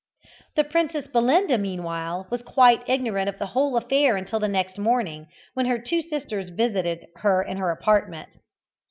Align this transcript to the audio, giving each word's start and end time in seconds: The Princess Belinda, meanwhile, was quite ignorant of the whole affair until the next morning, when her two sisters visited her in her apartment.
The 0.55 0.63
Princess 0.63 1.05
Belinda, 1.05 1.59
meanwhile, 1.59 2.25
was 2.31 2.41
quite 2.41 2.89
ignorant 2.89 3.29
of 3.29 3.37
the 3.37 3.45
whole 3.45 3.77
affair 3.77 4.15
until 4.17 4.39
the 4.39 4.47
next 4.47 4.79
morning, 4.79 5.27
when 5.53 5.67
her 5.67 5.77
two 5.77 6.01
sisters 6.01 6.49
visited 6.49 7.05
her 7.17 7.43
in 7.43 7.57
her 7.57 7.69
apartment. 7.69 8.35